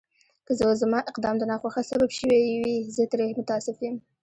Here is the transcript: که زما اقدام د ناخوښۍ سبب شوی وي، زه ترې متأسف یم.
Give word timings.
که 0.45 0.51
زما 0.81 0.97
اقدام 1.11 1.35
د 1.39 1.43
ناخوښۍ 1.51 1.83
سبب 1.91 2.09
شوی 2.19 2.41
وي، 2.61 2.75
زه 2.95 3.03
ترې 3.11 3.27
متأسف 3.39 3.77
یم. 3.85 3.95